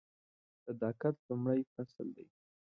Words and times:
صداقت 0.63 1.15
لومړی 1.27 1.61
فصل 1.73 2.07
دی. 2.17 2.25